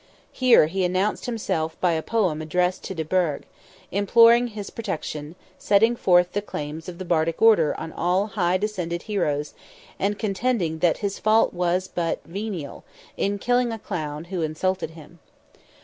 Here 0.31 0.65
he 0.65 0.83
announced 0.83 1.27
himself 1.27 1.79
by 1.79 1.91
a 1.91 2.01
poem 2.01 2.41
addressed 2.41 2.83
to 2.85 2.95
de 2.95 3.05
Burgh, 3.05 3.43
imploring 3.91 4.47
his 4.47 4.71
protection, 4.71 5.35
setting 5.59 5.95
forth 5.95 6.31
the 6.33 6.41
claims 6.41 6.89
of 6.89 6.97
the 6.97 7.05
Bardic 7.05 7.39
order 7.39 7.79
on 7.79 7.91
all 7.93 8.25
high 8.25 8.57
descended 8.57 9.03
heroes, 9.03 9.53
and 9.99 10.17
contending 10.17 10.79
that 10.79 10.97
his 11.05 11.19
fault 11.19 11.53
was 11.53 11.87
but 11.87 12.19
venial, 12.25 12.83
in 13.15 13.37
killing 13.37 13.71
a 13.71 13.77
clown, 13.77 14.23
who 14.23 14.41
insulted 14.41 14.89
him. 14.89 15.19